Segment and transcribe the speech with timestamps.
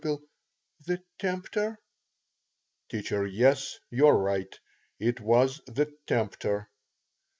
[0.87, 1.79] _The tempter.
[2.89, 3.03] T.
[3.29, 4.51] Yes, you are right.
[4.97, 6.71] It was the tempter.